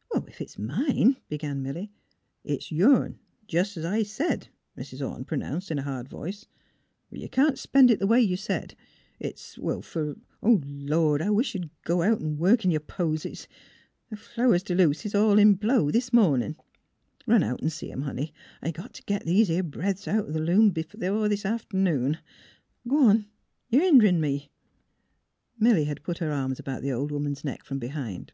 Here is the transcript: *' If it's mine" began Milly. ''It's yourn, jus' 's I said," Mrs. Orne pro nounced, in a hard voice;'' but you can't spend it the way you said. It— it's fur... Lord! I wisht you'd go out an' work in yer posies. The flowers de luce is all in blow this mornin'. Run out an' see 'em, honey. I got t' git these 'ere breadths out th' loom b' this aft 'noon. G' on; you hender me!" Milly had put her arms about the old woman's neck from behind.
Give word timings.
*' 0.00 0.14
If 0.14 0.40
it's 0.40 0.58
mine" 0.58 1.16
began 1.28 1.60
Milly. 1.62 1.90
''It's 2.42 2.72
yourn, 2.72 3.18
jus' 3.46 3.76
's 3.76 3.84
I 3.84 4.04
said," 4.04 4.48
Mrs. 4.74 5.04
Orne 5.06 5.26
pro 5.28 5.36
nounced, 5.36 5.70
in 5.70 5.76
a 5.78 5.82
hard 5.84 6.08
voice;'' 6.08 6.46
but 7.10 7.20
you 7.20 7.28
can't 7.28 7.58
spend 7.58 7.90
it 7.90 7.98
the 8.00 8.06
way 8.08 8.18
you 8.24 8.38
said. 8.38 8.72
It— 9.20 9.26
it's 9.36 9.56
fur... 9.60 10.16
Lord! 10.40 11.20
I 11.20 11.28
wisht 11.28 11.52
you'd 11.56 11.68
go 11.84 12.00
out 12.00 12.22
an' 12.22 12.38
work 12.38 12.64
in 12.64 12.70
yer 12.70 12.80
posies. 12.80 13.46
The 14.08 14.16
flowers 14.16 14.62
de 14.62 14.74
luce 14.74 15.04
is 15.04 15.14
all 15.14 15.38
in 15.38 15.56
blow 15.60 15.90
this 15.90 16.10
mornin'. 16.10 16.56
Run 17.26 17.42
out 17.42 17.62
an' 17.62 17.68
see 17.68 17.92
'em, 17.92 18.00
honey. 18.00 18.32
I 18.62 18.70
got 18.70 18.94
t' 18.94 19.02
git 19.04 19.26
these 19.26 19.50
'ere 19.50 19.62
breadths 19.62 20.08
out 20.08 20.32
th' 20.32 20.40
loom 20.40 20.70
b' 20.70 20.86
this 20.94 21.44
aft 21.44 21.74
'noon. 21.74 22.16
G' 22.88 22.94
on; 22.94 23.26
you 23.68 23.80
hender 23.80 24.10
me!" 24.10 24.48
Milly 25.60 25.84
had 25.84 26.02
put 26.02 26.16
her 26.24 26.32
arms 26.32 26.58
about 26.58 26.80
the 26.80 26.92
old 26.92 27.12
woman's 27.12 27.44
neck 27.44 27.62
from 27.62 27.78
behind. 27.78 28.32